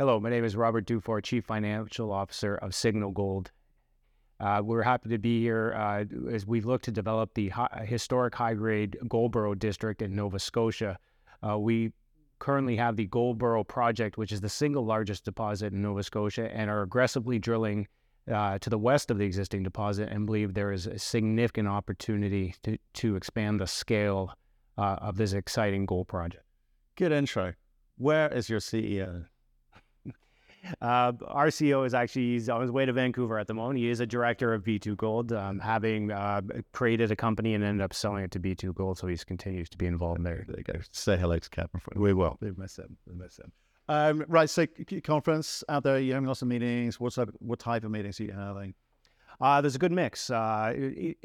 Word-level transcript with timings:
Hello, 0.00 0.18
my 0.18 0.30
name 0.30 0.46
is 0.46 0.56
Robert 0.56 0.86
Dufour, 0.86 1.20
Chief 1.20 1.44
Financial 1.44 2.10
Officer 2.10 2.54
of 2.54 2.74
Signal 2.74 3.10
Gold. 3.10 3.50
Uh, 4.40 4.62
we're 4.64 4.80
happy 4.80 5.10
to 5.10 5.18
be 5.18 5.42
here 5.42 5.74
uh, 5.76 6.06
as 6.32 6.46
we 6.46 6.62
look 6.62 6.80
to 6.80 6.90
develop 6.90 7.34
the 7.34 7.50
hi- 7.50 7.84
historic 7.86 8.34
high-grade 8.34 8.96
Goldboro 9.08 9.58
district 9.58 10.00
in 10.00 10.16
Nova 10.16 10.38
Scotia. 10.38 10.98
Uh, 11.46 11.58
we 11.58 11.92
currently 12.38 12.76
have 12.76 12.96
the 12.96 13.08
Goldboro 13.08 13.62
project, 13.62 14.16
which 14.16 14.32
is 14.32 14.40
the 14.40 14.48
single 14.48 14.86
largest 14.86 15.26
deposit 15.26 15.74
in 15.74 15.82
Nova 15.82 16.02
Scotia, 16.02 16.50
and 16.50 16.70
are 16.70 16.80
aggressively 16.80 17.38
drilling 17.38 17.86
uh, 18.32 18.58
to 18.60 18.70
the 18.70 18.78
west 18.78 19.10
of 19.10 19.18
the 19.18 19.26
existing 19.26 19.62
deposit 19.62 20.08
and 20.08 20.24
believe 20.24 20.54
there 20.54 20.72
is 20.72 20.86
a 20.86 20.98
significant 20.98 21.68
opportunity 21.68 22.54
to, 22.62 22.78
to 22.94 23.16
expand 23.16 23.60
the 23.60 23.66
scale 23.66 24.32
uh, 24.78 24.96
of 25.02 25.18
this 25.18 25.34
exciting 25.34 25.84
gold 25.84 26.08
project. 26.08 26.44
Good 26.96 27.12
intro. 27.12 27.52
Where 27.98 28.32
is 28.32 28.48
your 28.48 28.60
CEO? 28.60 29.26
Uh, 30.80 31.12
our 31.26 31.48
CEO 31.48 31.86
is 31.86 31.94
actually 31.94 32.32
he's 32.32 32.48
on 32.48 32.60
his 32.60 32.70
way 32.70 32.84
to 32.86 32.92
Vancouver 32.92 33.38
at 33.38 33.46
the 33.46 33.54
moment. 33.54 33.78
He 33.78 33.88
is 33.88 34.00
a 34.00 34.06
director 34.06 34.52
of 34.52 34.62
B2Gold, 34.62 35.32
um, 35.32 35.58
having 35.58 36.10
uh, 36.10 36.42
created 36.72 37.10
a 37.10 37.16
company 37.16 37.54
and 37.54 37.64
ended 37.64 37.84
up 37.84 37.94
selling 37.94 38.24
it 38.24 38.30
to 38.32 38.40
B2Gold. 38.40 38.98
So 38.98 39.06
he 39.06 39.16
continues 39.16 39.68
to 39.70 39.78
be 39.78 39.86
involved 39.86 40.24
there. 40.24 40.44
There 40.46 40.58
you 40.58 40.64
go. 40.64 40.80
Say 40.92 41.16
hello 41.16 41.38
to 41.38 41.50
Captain. 41.50 41.80
We 41.94 42.12
will. 42.12 42.36
We 42.40 42.52
miss 42.56 42.78
him. 42.78 42.96
We 43.06 43.14
miss 43.14 43.38
him. 43.38 43.52
Um, 43.88 44.24
right. 44.28 44.48
So, 44.48 44.66
conference 45.02 45.64
out 45.68 45.82
there. 45.82 45.98
You're 45.98 46.14
having 46.14 46.28
lots 46.28 46.42
of 46.42 46.48
meetings. 46.48 47.00
What 47.00 47.12
type? 47.12 47.30
What 47.40 47.58
type 47.58 47.82
of 47.82 47.90
meetings 47.90 48.20
are 48.20 48.24
you 48.24 48.32
having? 48.32 48.74
Uh, 49.40 49.60
there's 49.60 49.74
a 49.74 49.78
good 49.78 49.92
mix. 49.92 50.28
Uh, 50.30 50.74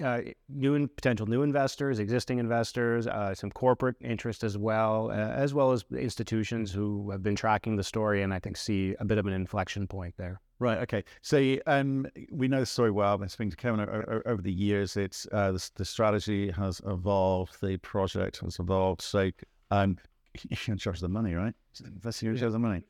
uh, 0.03 0.21
new 0.47 0.75
and 0.75 0.95
potential 0.95 1.25
new 1.27 1.41
investors, 1.41 1.99
existing 1.99 2.39
investors, 2.39 3.07
uh, 3.07 3.35
some 3.35 3.51
corporate 3.51 3.95
interest 3.99 4.43
as 4.43 4.57
well, 4.57 5.11
uh, 5.11 5.13
as 5.13 5.53
well 5.53 5.71
as 5.71 5.83
institutions 5.97 6.71
who 6.71 7.11
have 7.11 7.21
been 7.21 7.35
tracking 7.35 7.75
the 7.75 7.83
story 7.83 8.21
and 8.21 8.33
I 8.33 8.39
think 8.39 8.55
see 8.55 8.95
a 8.99 9.05
bit 9.05 9.17
of 9.17 9.25
an 9.25 9.33
inflection 9.33 9.85
point 9.85 10.13
there. 10.17 10.39
Right. 10.59 10.77
Okay. 10.79 11.03
So 11.21 11.57
um, 11.67 12.07
we 12.31 12.47
know 12.47 12.61
the 12.61 12.65
story 12.65 12.89
well. 12.89 13.13
I've 13.13 13.19
been 13.19 13.27
speaking 13.27 13.51
to 13.51 13.57
Kevin 13.57 13.81
over, 13.81 14.23
over 14.25 14.41
the 14.41 14.53
years. 14.53 14.95
It's 14.95 15.27
uh, 15.33 15.51
the, 15.51 15.69
the, 15.75 15.83
strategy 15.83 16.49
has 16.51 16.81
evolved. 16.85 17.59
The 17.61 17.75
project 17.77 18.39
has 18.39 18.57
evolved. 18.59 19.01
So 19.01 19.31
um, 19.71 19.97
you're 20.49 20.73
in 20.73 20.77
charge 20.77 20.97
of 20.97 21.01
the 21.01 21.09
money, 21.09 21.33
right? 21.33 21.53
Investing 21.85 22.29
in 22.29 22.35
charge 22.35 22.47
of 22.47 22.53
the 22.53 22.59
money. 22.59 22.83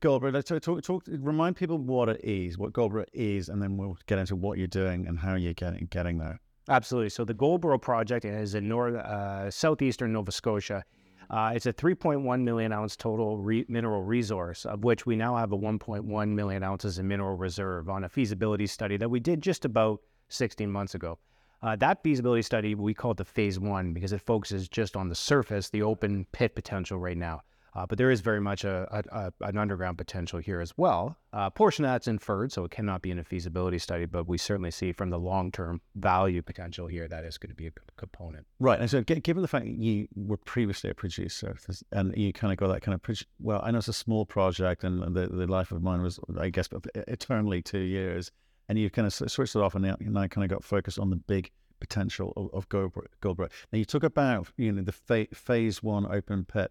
Goldboro, 0.00 0.32
let's 0.32 0.48
talk, 0.48 0.82
talk, 0.82 1.04
remind 1.06 1.56
people 1.56 1.78
what 1.78 2.08
it 2.08 2.20
is, 2.24 2.58
what 2.58 2.72
Goldboro 2.72 3.04
is, 3.12 3.48
and 3.48 3.62
then 3.62 3.76
we'll 3.76 3.96
get 4.06 4.18
into 4.18 4.34
what 4.34 4.58
you're 4.58 4.66
doing 4.66 5.06
and 5.06 5.18
how 5.18 5.34
you're 5.36 5.54
getting 5.54 5.86
getting 5.90 6.18
there. 6.18 6.40
Absolutely. 6.68 7.10
So 7.10 7.24
the 7.24 7.34
Goldboro 7.34 7.80
project 7.80 8.24
is 8.24 8.54
in 8.54 8.68
north 8.68 8.94
uh, 8.94 9.50
southeastern 9.50 10.12
Nova 10.12 10.32
Scotia. 10.32 10.84
Uh, 11.30 11.52
it's 11.54 11.66
a 11.66 11.72
3.1 11.72 12.42
million 12.42 12.72
ounce 12.72 12.94
total 12.94 13.38
re- 13.38 13.64
mineral 13.68 14.02
resource, 14.02 14.66
of 14.66 14.84
which 14.84 15.06
we 15.06 15.16
now 15.16 15.36
have 15.36 15.52
a 15.52 15.58
1.1 15.58 16.28
million 16.28 16.62
ounces 16.62 16.98
in 16.98 17.08
mineral 17.08 17.36
reserve 17.36 17.88
on 17.88 18.04
a 18.04 18.08
feasibility 18.08 18.66
study 18.66 18.96
that 18.96 19.08
we 19.08 19.18
did 19.18 19.40
just 19.40 19.64
about 19.64 20.00
16 20.28 20.70
months 20.70 20.94
ago. 20.94 21.18
Uh, 21.62 21.76
that 21.76 22.02
feasibility 22.02 22.42
study 22.42 22.74
we 22.74 22.92
call 22.92 23.12
it 23.12 23.16
the 23.16 23.24
phase 23.24 23.58
one 23.58 23.92
because 23.92 24.12
it 24.12 24.20
focuses 24.20 24.68
just 24.68 24.96
on 24.96 25.08
the 25.08 25.14
surface, 25.14 25.70
the 25.70 25.82
open 25.82 26.26
pit 26.32 26.54
potential 26.54 26.98
right 26.98 27.16
now. 27.16 27.40
Uh, 27.74 27.86
but 27.86 27.96
there 27.96 28.10
is 28.10 28.20
very 28.20 28.40
much 28.40 28.64
a, 28.64 28.86
a, 28.90 29.32
a, 29.40 29.48
an 29.48 29.56
underground 29.56 29.96
potential 29.96 30.38
here 30.38 30.60
as 30.60 30.76
well. 30.76 31.16
A 31.32 31.38
uh, 31.38 31.50
portion 31.50 31.84
of 31.84 31.90
that's 31.90 32.06
inferred, 32.06 32.52
so 32.52 32.64
it 32.64 32.70
cannot 32.70 33.00
be 33.00 33.10
in 33.10 33.18
a 33.18 33.24
feasibility 33.24 33.78
study, 33.78 34.04
but 34.04 34.28
we 34.28 34.36
certainly 34.36 34.70
see 34.70 34.92
from 34.92 35.08
the 35.08 35.18
long 35.18 35.50
term 35.50 35.80
value 35.94 36.42
potential 36.42 36.86
here 36.86 37.08
that 37.08 37.24
is 37.24 37.38
going 37.38 37.48
to 37.48 37.56
be 37.56 37.68
a 37.68 37.72
component. 37.96 38.46
Right. 38.60 38.78
And 38.78 38.90
so, 38.90 39.02
given 39.02 39.40
the 39.40 39.48
fact 39.48 39.64
that 39.64 39.72
you 39.72 40.06
were 40.14 40.36
previously 40.36 40.90
a 40.90 40.94
producer 40.94 41.56
and 41.92 42.14
you 42.16 42.32
kind 42.32 42.52
of 42.52 42.58
got 42.58 42.68
that 42.68 42.82
kind 42.82 42.94
of, 42.94 43.22
well, 43.40 43.60
I 43.64 43.70
know 43.70 43.78
it's 43.78 43.88
a 43.88 43.94
small 43.94 44.26
project 44.26 44.84
and 44.84 45.14
the, 45.14 45.28
the 45.28 45.46
life 45.46 45.72
of 45.72 45.82
mine 45.82 46.02
was, 46.02 46.20
I 46.38 46.50
guess, 46.50 46.68
eternally 46.94 47.62
two 47.62 47.78
years. 47.80 48.30
And 48.68 48.78
you 48.78 48.90
kind 48.90 49.06
of 49.06 49.12
switched 49.12 49.56
it 49.56 49.62
off 49.62 49.74
and 49.74 49.84
now 49.84 49.96
kind 49.96 50.44
of 50.44 50.48
got 50.48 50.64
focused 50.64 50.98
on 50.98 51.10
the 51.10 51.16
big 51.16 51.50
potential 51.80 52.32
of, 52.36 52.66
of. 52.72 53.38
Now, 53.38 53.48
you 53.72 53.84
talk 53.84 54.04
about, 54.04 54.48
you 54.56 54.72
know, 54.72 54.82
the 54.82 54.92
fa- 54.92 55.26
phase 55.34 55.82
one 55.82 56.06
open 56.06 56.44
pit 56.44 56.70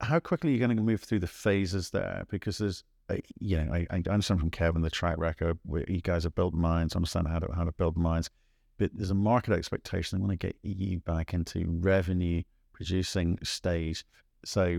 how 0.00 0.18
quickly 0.18 0.50
are 0.50 0.52
you 0.54 0.58
going 0.58 0.76
to 0.76 0.82
move 0.82 1.02
through 1.02 1.20
the 1.20 1.26
phases 1.26 1.90
there? 1.90 2.24
Because 2.30 2.58
there's, 2.58 2.84
uh, 3.08 3.16
you 3.38 3.58
know, 3.58 3.72
I, 3.72 3.86
I, 3.90 3.96
understand 4.10 4.40
from 4.40 4.50
Kevin 4.50 4.82
the 4.82 4.90
track 4.90 5.18
record 5.18 5.58
where 5.64 5.84
you 5.88 6.00
guys 6.00 6.24
have 6.24 6.34
built 6.34 6.54
mines, 6.54 6.96
understand 6.96 7.28
how 7.28 7.38
to 7.38 7.52
how 7.54 7.64
to 7.64 7.72
build 7.72 7.96
mines, 7.96 8.30
but 8.78 8.90
there's 8.94 9.10
a 9.10 9.14
market 9.14 9.52
expectation 9.52 10.18
they 10.18 10.22
want 10.26 10.38
to 10.40 10.46
get 10.46 10.56
you 10.62 11.00
back 11.00 11.34
into 11.34 11.64
revenue 11.66 12.42
producing 12.72 13.38
stage. 13.42 14.04
So, 14.44 14.78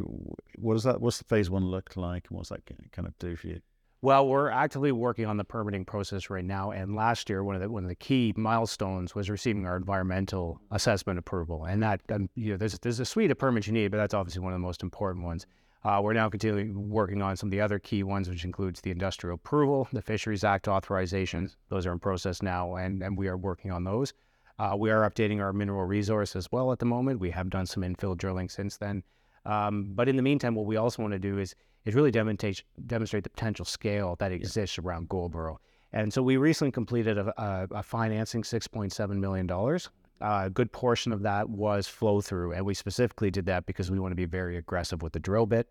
what 0.56 0.74
does 0.74 0.84
that? 0.86 1.02
What's 1.02 1.20
the 1.20 1.26
phase 1.26 1.50
one 1.50 1.66
look 1.66 1.96
like, 1.96 2.28
and 2.30 2.38
what's 2.38 2.50
that 2.50 2.66
kind 2.92 3.08
of 3.08 3.18
do 3.20 3.36
for 3.36 3.48
you? 3.48 3.62
Well, 4.04 4.28
we're 4.28 4.50
actively 4.50 4.92
working 4.92 5.28
on 5.28 5.38
the 5.38 5.44
permitting 5.44 5.86
process 5.86 6.32
right 6.32 6.44
now. 6.44 6.72
And 6.72 6.96
last 6.96 7.30
year, 7.30 7.44
one 7.44 7.54
of 7.54 7.62
the 7.62 7.70
one 7.70 7.84
of 7.84 7.90
the 7.90 7.96
key 7.96 8.34
milestones 8.36 9.14
was 9.14 9.30
receiving 9.30 9.68
our 9.68 9.78
environmental 9.78 10.60
assessment 10.72 11.20
approval. 11.20 11.66
And 11.66 11.84
that, 11.84 12.02
um, 12.12 12.28
you 12.34 12.52
know, 12.52 12.58
there's 12.58 12.80
there's 12.80 13.00
a 13.00 13.06
suite 13.06 13.30
of 13.30 13.38
permits 13.38 13.68
you 13.68 13.74
need, 13.74 13.92
but 13.92 13.98
that's 13.98 14.16
obviously 14.16 14.42
one 14.42 14.54
of 14.54 14.60
the 14.60 14.66
most 14.66 14.82
important 14.82 15.24
ones. 15.24 15.46
Uh, 15.84 16.00
we're 16.04 16.14
now 16.14 16.30
continuing 16.30 16.90
working 16.90 17.22
on 17.22 17.38
some 17.38 17.48
of 17.48 17.52
the 17.52 17.62
other 17.62 17.78
key 17.78 18.02
ones, 18.02 18.28
which 18.28 18.44
includes 18.44 18.82
the 18.82 18.90
industrial 18.90 19.36
approval, 19.36 19.88
the 19.94 20.02
Fisheries 20.02 20.44
Act 20.44 20.66
authorizations. 20.66 21.56
Those 21.70 21.86
are 21.86 21.92
in 21.92 22.00
process 22.00 22.42
now, 22.42 22.76
and, 22.76 23.04
and 23.04 23.16
we 23.16 23.28
are 23.28 23.38
working 23.38 23.72
on 23.72 23.84
those. 23.84 24.14
Uh, 24.58 24.76
we 24.78 24.92
are 24.92 25.10
updating 25.10 25.42
our 25.42 25.54
mineral 25.54 25.86
resource 25.86 26.36
as 26.36 26.52
well 26.52 26.72
at 26.72 26.80
the 26.80 26.86
moment. 26.86 27.20
We 27.20 27.32
have 27.32 27.50
done 27.50 27.66
some 27.66 27.84
infill 27.84 28.18
drilling 28.18 28.50
since 28.50 28.78
then. 28.78 29.04
Um, 29.46 29.94
but 29.96 30.08
in 30.08 30.16
the 30.16 30.22
meantime, 30.22 30.54
what 30.54 30.68
we 30.68 30.76
also 30.76 31.02
want 31.02 31.14
to 31.14 31.20
do 31.20 31.40
is 31.40 31.56
is 31.86 31.96
really 31.96 32.12
demonstrate 32.12 32.64
demonstrate 32.88 33.24
the 33.24 33.30
potential 33.30 33.66
scale 33.66 34.16
that 34.20 34.32
exists 34.32 34.78
yeah. 34.78 34.84
around 34.84 35.10
Goldboro. 35.10 35.58
And 35.94 36.14
so 36.14 36.24
we 36.24 36.38
recently 36.38 36.72
completed 36.72 37.18
a, 37.18 37.34
a, 37.42 37.68
a 37.72 37.84
financing 37.84 38.44
six 38.44 38.68
point 38.68 38.94
seven 38.94 39.20
million 39.20 39.48
dollars. 39.48 39.90
Uh, 40.22 40.44
a 40.46 40.50
good 40.50 40.72
portion 40.72 41.12
of 41.12 41.24
that 41.24 41.50
was 41.50 41.88
flow 41.88 42.22
through, 42.22 42.54
and 42.54 42.64
we 42.64 42.76
specifically 42.76 43.32
did 43.32 43.46
that 43.48 43.66
because 43.66 43.90
we 43.90 44.00
want 44.00 44.12
to 44.12 44.16
be 44.16 44.26
very 44.26 44.58
aggressive 44.58 45.02
with 45.02 45.14
the 45.14 45.20
drill 45.20 45.48
bit. 45.48 45.68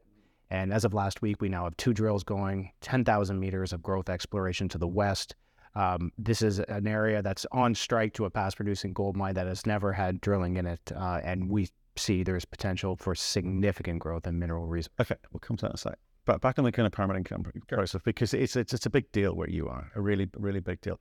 And 0.51 0.73
as 0.73 0.85
of 0.85 0.93
last 0.93 1.23
week, 1.23 1.41
we 1.41 1.49
now 1.49 1.65
have 1.65 1.77
two 1.77 1.95
drills 1.95 2.25
going, 2.25 2.73
10,000 2.81 3.39
meters 3.39 3.73
of 3.73 3.83
growth 3.83 4.09
exploration 4.09 4.69
to 4.71 4.79
the 4.79 4.89
west. 4.89 5.37
Um, 5.77 6.11
this 6.19 6.43
is 6.43 6.59
an 6.59 6.89
area 6.89 7.23
that's 7.23 7.47
on 7.53 7.77
strike 7.77 8.13
to 8.15 8.25
a 8.25 8.31
past 8.31 8.57
producing 8.57 8.93
gold 8.93 9.17
mine 9.17 9.35
that 9.35 9.47
has 9.47 9.65
never 9.65 9.93
had 9.93 10.21
drilling 10.21 10.57
in 10.57 10.67
it. 10.67 10.81
Uh, 10.95 11.21
and 11.23 11.49
we 11.49 11.69
see 11.97 12.23
there's 12.23 12.45
potential 12.45 12.97
for 12.97 13.15
significant 13.15 13.99
growth 13.99 14.27
in 14.27 14.39
mineral 14.39 14.67
resources. 14.67 14.95
Okay, 15.01 15.17
we'll 15.33 15.41
come 15.41 15.57
to 15.59 15.63
that 15.63 15.71
in 15.71 15.75
a 15.75 15.79
sec. 15.79 15.99
But 16.25 16.41
back 16.41 16.59
on 16.59 16.65
the 16.65 16.73
kind 16.73 16.87
of 16.87 16.93
permitting 16.93 17.25
process, 17.25 18.01
because 18.05 18.35
it's, 18.35 18.57
it's 18.57 18.73
it's 18.73 18.87
a 18.87 18.91
big 18.91 19.11
deal 19.13 19.35
where 19.35 19.49
you 19.49 19.69
are, 19.69 19.91
a 19.95 20.01
really 20.01 20.29
really 20.37 20.61
big 20.61 20.81
deal. 20.81 21.01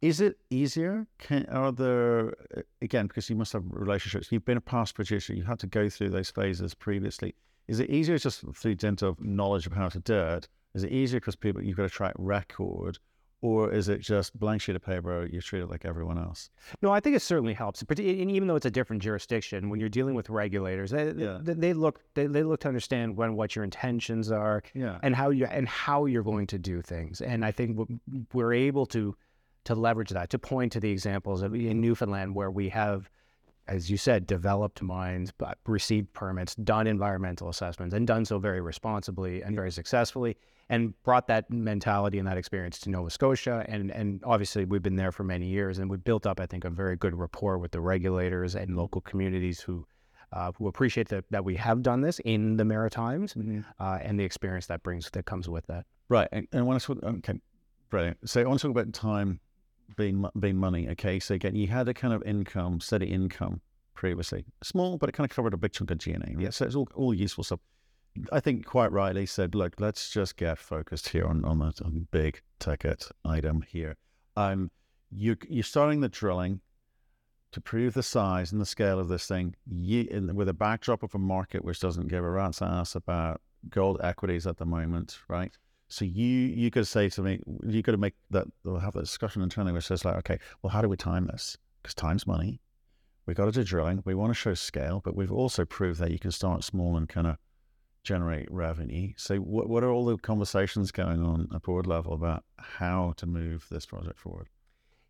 Is 0.00 0.20
it 0.20 0.36
easier? 0.50 1.06
Can, 1.18 1.46
are 1.46 1.72
there 1.72 2.34
uh, 2.56 2.60
again 2.82 3.06
because 3.06 3.30
you 3.30 3.36
must 3.36 3.52
have 3.52 3.64
relationships? 3.66 4.30
You've 4.30 4.44
been 4.44 4.58
a 4.58 4.60
past 4.60 4.94
producer. 4.94 5.34
You 5.34 5.44
had 5.44 5.58
to 5.60 5.66
go 5.66 5.88
through 5.88 6.10
those 6.10 6.30
phases 6.30 6.74
previously. 6.74 7.34
Is 7.68 7.80
it 7.80 7.90
easier 7.90 8.18
just 8.18 8.44
through 8.54 8.74
dint 8.74 9.02
of 9.02 9.18
knowledge 9.20 9.66
of 9.66 9.72
how 9.72 9.88
to 9.88 10.00
do 10.00 10.18
it? 10.18 10.48
Is 10.74 10.84
it 10.84 10.92
easier 10.92 11.20
because 11.20 11.36
people 11.36 11.62
you've 11.62 11.76
got 11.76 11.86
a 11.86 11.90
track 11.90 12.14
record, 12.18 12.98
or 13.40 13.72
is 13.72 13.88
it 13.88 14.00
just 14.00 14.38
blank 14.38 14.62
sheet 14.62 14.76
of 14.76 14.82
paper? 14.82 15.28
You 15.30 15.40
treat 15.40 15.60
it 15.60 15.70
like 15.70 15.84
everyone 15.84 16.18
else. 16.18 16.50
No, 16.80 16.90
I 16.90 17.00
think 17.00 17.14
it 17.14 17.20
certainly 17.20 17.52
helps. 17.52 17.82
But 17.82 18.00
even 18.00 18.46
though 18.46 18.56
it's 18.56 18.66
a 18.66 18.70
different 18.70 19.02
jurisdiction, 19.02 19.68
when 19.68 19.80
you're 19.80 19.88
dealing 19.88 20.14
with 20.14 20.30
regulators, 20.30 20.90
they, 20.90 21.12
yeah. 21.12 21.38
they, 21.42 21.54
they, 21.54 21.72
look 21.72 22.00
they, 22.14 22.26
they 22.26 22.42
look 22.42 22.60
to 22.60 22.68
understand 22.68 23.16
when 23.16 23.34
what 23.36 23.54
your 23.54 23.64
intentions 23.64 24.30
are, 24.30 24.62
yeah. 24.74 24.98
and 25.02 25.14
how 25.14 25.30
you 25.30 25.46
and 25.46 25.68
how 25.68 26.06
you're 26.06 26.22
going 26.22 26.46
to 26.48 26.58
do 26.58 26.80
things. 26.80 27.20
And 27.20 27.44
I 27.44 27.50
think 27.52 27.78
we're 28.32 28.54
able 28.54 28.86
to 28.86 29.14
to 29.64 29.74
leverage 29.74 30.10
that 30.10 30.30
to 30.30 30.38
point 30.38 30.72
to 30.72 30.80
the 30.80 30.90
examples 30.90 31.42
of 31.42 31.54
in 31.54 31.80
Newfoundland 31.80 32.34
where 32.34 32.50
we 32.50 32.68
have 32.70 33.10
as 33.66 33.90
you 33.90 33.96
said, 33.96 34.26
developed 34.26 34.82
mines, 34.82 35.32
but 35.32 35.58
received 35.66 36.12
permits, 36.12 36.54
done 36.54 36.86
environmental 36.86 37.48
assessments, 37.48 37.94
and 37.94 38.06
done 38.06 38.24
so 38.24 38.38
very 38.38 38.60
responsibly 38.60 39.42
and 39.42 39.56
very 39.56 39.72
successfully, 39.72 40.36
and 40.68 41.00
brought 41.02 41.26
that 41.28 41.50
mentality 41.50 42.18
and 42.18 42.26
that 42.26 42.36
experience 42.36 42.78
to 42.80 42.90
Nova 42.90 43.10
Scotia. 43.10 43.64
And 43.68 43.90
and 43.90 44.22
obviously, 44.24 44.64
we've 44.64 44.82
been 44.82 44.96
there 44.96 45.12
for 45.12 45.24
many 45.24 45.46
years, 45.46 45.78
and 45.78 45.90
we've 45.90 46.04
built 46.04 46.26
up, 46.26 46.40
I 46.40 46.46
think, 46.46 46.64
a 46.64 46.70
very 46.70 46.96
good 46.96 47.14
rapport 47.14 47.58
with 47.58 47.72
the 47.72 47.80
regulators 47.80 48.54
and 48.54 48.76
local 48.76 49.00
communities 49.00 49.60
who. 49.60 49.86
Uh, 50.32 50.50
who 50.58 50.66
appreciate 50.66 51.08
that, 51.08 51.24
that 51.30 51.44
we 51.44 51.54
have 51.54 51.80
done 51.80 52.00
this 52.00 52.18
in 52.24 52.56
the 52.56 52.64
Maritimes 52.64 53.34
mm-hmm. 53.34 53.60
uh, 53.78 53.98
and 54.02 54.18
the 54.18 54.24
experience 54.24 54.66
that 54.66 54.82
brings 54.82 55.08
that 55.12 55.24
comes 55.26 55.48
with 55.48 55.64
that. 55.68 55.86
Right, 56.08 56.26
and, 56.32 56.48
and 56.50 56.66
when 56.66 56.74
I 56.74 56.80
talk, 56.80 56.98
okay, 57.04 57.34
brilliant. 57.88 58.28
So 58.28 58.40
I 58.40 58.44
want 58.44 58.58
to 58.58 58.66
talk 58.66 58.76
about 58.76 58.92
time 58.92 59.38
being 59.96 60.24
being 60.40 60.56
money. 60.56 60.88
Okay, 60.90 61.20
so 61.20 61.34
again, 61.34 61.54
you 61.54 61.68
had 61.68 61.88
a 61.88 61.94
kind 61.94 62.12
of 62.12 62.20
income, 62.24 62.80
steady 62.80 63.06
income 63.06 63.60
previously, 63.94 64.44
small, 64.62 64.98
but 64.98 65.08
it 65.08 65.12
kind 65.12 65.28
of 65.30 65.34
covered 65.34 65.54
a 65.54 65.56
big 65.56 65.72
chunk 65.72 65.90
of 65.90 65.98
G&A. 65.98 66.18
Right? 66.18 66.34
Yeah, 66.38 66.50
so 66.50 66.64
it's 66.64 66.74
all, 66.74 66.88
all 66.94 67.14
useful 67.14 67.44
stuff. 67.44 67.60
I 68.30 68.40
think 68.40 68.64
quite 68.64 68.92
rightly 68.92 69.26
said, 69.26 69.54
look, 69.54 69.74
let's 69.80 70.10
just 70.10 70.36
get 70.36 70.58
focused 70.58 71.08
here 71.08 71.26
on 71.26 71.44
on 71.44 71.58
that 71.60 71.82
on 71.82 72.06
big 72.10 72.40
ticket 72.58 73.08
item 73.24 73.62
here. 73.62 73.96
Um, 74.36 74.70
you 75.10 75.36
you're 75.48 75.64
starting 75.64 76.00
the 76.00 76.08
drilling 76.08 76.60
to 77.52 77.60
prove 77.60 77.94
the 77.94 78.02
size 78.02 78.50
and 78.52 78.60
the 78.60 78.66
scale 78.66 78.98
of 78.98 79.08
this 79.08 79.26
thing. 79.26 79.54
You, 79.66 80.08
in, 80.10 80.34
with 80.34 80.48
a 80.48 80.54
backdrop 80.54 81.02
of 81.02 81.14
a 81.14 81.18
market 81.18 81.64
which 81.64 81.80
doesn't 81.80 82.08
give 82.08 82.24
a 82.24 82.30
rat's 82.30 82.62
ass 82.62 82.94
about 82.96 83.40
gold 83.70 84.00
equities 84.02 84.46
at 84.46 84.56
the 84.56 84.66
moment, 84.66 85.18
right? 85.28 85.56
So 85.88 86.04
you 86.04 86.28
you 86.28 86.70
could 86.70 86.86
say 86.86 87.08
to 87.10 87.22
me, 87.22 87.40
you 87.66 87.82
could 87.82 87.98
make 88.00 88.14
that. 88.30 88.46
We'll 88.64 88.78
have 88.78 88.94
that 88.94 89.04
discussion 89.04 89.42
internally, 89.42 89.72
which 89.72 89.86
says 89.86 90.04
like, 90.04 90.16
okay, 90.16 90.38
well, 90.62 90.70
how 90.70 90.82
do 90.82 90.88
we 90.88 90.96
time 90.96 91.26
this? 91.26 91.56
Because 91.82 91.94
time's 91.94 92.26
money. 92.26 92.60
We 93.26 93.34
got 93.34 93.46
to 93.46 93.52
do 93.52 93.64
drilling. 93.64 94.02
We 94.04 94.14
want 94.14 94.30
to 94.30 94.34
show 94.34 94.54
scale, 94.54 95.00
but 95.04 95.16
we've 95.16 95.32
also 95.32 95.64
proved 95.64 96.00
that 96.00 96.10
you 96.10 96.18
can 96.18 96.30
start 96.30 96.62
small 96.62 96.96
and 96.96 97.08
kind 97.08 97.26
of 97.26 97.36
generate 98.04 98.50
revenue. 98.50 99.12
So 99.16 99.36
what 99.38 99.68
what 99.68 99.82
are 99.82 99.90
all 99.90 100.04
the 100.04 100.16
conversations 100.18 100.92
going 100.92 101.22
on 101.22 101.48
at 101.54 101.62
board 101.62 101.86
level 101.86 102.12
about 102.12 102.44
how 102.58 103.14
to 103.16 103.26
move 103.26 103.66
this 103.70 103.86
project 103.86 104.18
forward? 104.18 104.48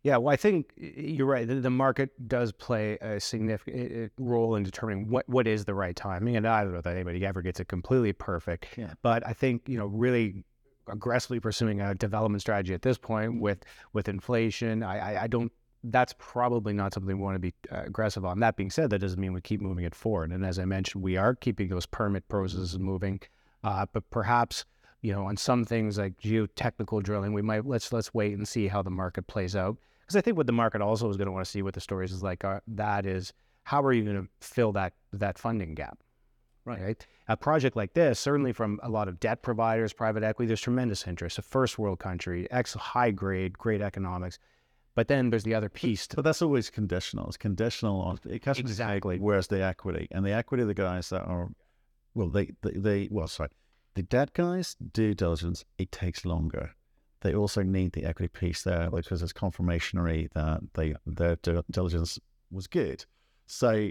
Yeah, 0.01 0.17
well, 0.17 0.31
I 0.31 0.35
think 0.35 0.71
you're 0.77 1.25
right. 1.25 1.47
The, 1.47 1.55
the 1.55 1.71
market 1.71 2.11
does 2.27 2.51
play 2.51 2.95
a 3.01 3.19
significant 3.19 4.11
role 4.19 4.55
in 4.55 4.61
determining 4.61 5.09
what, 5.09 5.27
what 5.27 5.47
is 5.47 5.65
the 5.65 5.73
right 5.73 5.95
timing. 5.95 6.35
And 6.35 6.47
I 6.47 6.63
don't 6.63 6.73
know 6.73 6.81
that 6.81 6.93
anybody 6.93 7.25
ever 7.25 7.41
gets 7.41 7.59
it 7.59 7.67
completely 7.67 8.13
perfect. 8.13 8.67
Yeah. 8.77 8.93
But 9.01 9.25
I 9.25 9.33
think, 9.33 9.67
you 9.67 9.79
know, 9.79 9.87
really 9.87 10.43
aggressively 10.87 11.39
pursuing 11.39 11.81
a 11.81 11.95
development 11.95 12.41
strategy 12.41 12.75
at 12.75 12.83
this 12.83 12.99
point 12.99 13.41
with 13.41 13.63
with 13.93 14.07
inflation, 14.07 14.83
I, 14.83 15.15
I, 15.15 15.23
I 15.23 15.27
don't 15.27 15.51
that's 15.91 16.13
probably 16.17 16.73
not 16.73 16.93
something 16.93 17.17
we 17.17 17.23
want 17.23 17.35
to 17.35 17.39
be 17.39 17.53
uh, 17.71 17.83
aggressive 17.85 18.25
on. 18.25 18.39
That 18.39 18.55
being 18.55 18.69
said, 18.69 18.89
that 18.89 18.99
doesn't 18.99 19.19
mean 19.19 19.33
we 19.33 19.41
keep 19.41 19.61
moving 19.61 19.85
it 19.85 19.95
forward. 19.95 20.31
And 20.31 20.45
as 20.45 20.59
I 20.59 20.65
mentioned, 20.65 21.03
we 21.03 21.17
are 21.17 21.35
keeping 21.35 21.67
those 21.67 21.85
permit 21.85 22.27
processes 22.27 22.79
moving, 22.79 23.19
uh, 23.63 23.85
but 23.91 24.09
perhaps 24.09 24.65
you 25.01 25.13
know 25.13 25.25
on 25.25 25.37
some 25.37 25.65
things 25.65 25.97
like 25.97 26.17
geotechnical 26.19 27.03
drilling, 27.03 27.33
we 27.33 27.41
might 27.41 27.65
let's 27.65 27.91
let's 27.93 28.13
wait 28.13 28.33
and 28.33 28.47
see 28.47 28.67
how 28.67 28.81
the 28.81 28.89
market 28.89 29.27
plays 29.27 29.55
out. 29.55 29.77
Because 30.01 30.15
I 30.15 30.21
think 30.21 30.37
what 30.37 30.47
the 30.47 30.53
market 30.53 30.81
also 30.81 31.09
is 31.09 31.17
going 31.17 31.27
to 31.27 31.31
want 31.31 31.45
to 31.45 31.51
see 31.51 31.61
what 31.61 31.73
the 31.73 31.81
stories 31.81 32.11
is 32.11 32.23
like 32.23 32.43
uh, 32.43 32.59
that 32.67 33.05
is 33.05 33.33
how 33.63 33.81
are 33.83 33.93
you 33.93 34.03
going 34.03 34.21
to 34.21 34.27
fill 34.41 34.71
that 34.73 34.93
that 35.13 35.37
funding 35.37 35.75
gap. 35.75 35.99
Right. 36.63 36.81
right. 36.81 37.07
A 37.27 37.37
project 37.37 37.75
like 37.75 37.93
this, 37.93 38.19
certainly 38.19 38.51
from 38.51 38.79
a 38.81 38.89
lot 38.89 39.07
of 39.07 39.19
debt 39.19 39.43
providers, 39.43 39.93
private 39.93 40.23
equity, 40.23 40.47
there's 40.47 40.61
tremendous 40.61 41.05
interest. 41.05 41.37
A 41.37 41.43
first 41.43 41.77
world 41.77 41.99
country, 41.99 42.47
ex 42.49 42.73
high 42.73 43.11
grade, 43.11 43.55
great 43.55 43.81
economics 43.81 44.39
but 44.95 45.07
then 45.07 45.29
there's 45.29 45.43
the 45.43 45.53
other 45.53 45.69
piece. 45.69 46.07
To, 46.07 46.15
but 46.15 46.23
that's 46.23 46.41
always 46.41 46.69
conditional. 46.69 47.27
It's 47.27 47.37
conditional 47.37 48.01
on 48.01 48.19
it 48.25 48.47
exactly. 48.47 49.19
Where's 49.19 49.47
the 49.47 49.61
equity? 49.61 50.07
And 50.11 50.25
the 50.25 50.31
equity 50.31 50.61
of 50.61 50.67
the 50.67 50.73
guys 50.73 51.09
that 51.09 51.23
are, 51.23 51.49
well, 52.13 52.29
they, 52.29 52.51
they, 52.61 52.71
they, 52.71 53.07
well, 53.11 53.27
sorry, 53.27 53.49
the 53.95 54.03
debt 54.03 54.33
guys 54.33 54.75
due 54.93 55.13
diligence. 55.13 55.65
It 55.77 55.91
takes 55.91 56.25
longer. 56.25 56.71
They 57.21 57.33
also 57.33 57.63
need 57.63 57.93
the 57.93 58.05
equity 58.05 58.27
piece 58.29 58.63
there 58.63 58.89
because 58.89 59.21
it's 59.21 59.33
confirmationary 59.33 60.31
that 60.33 60.61
they 60.73 60.95
their 61.05 61.35
diligence 61.71 62.19
was 62.51 62.67
good. 62.67 63.05
So 63.47 63.89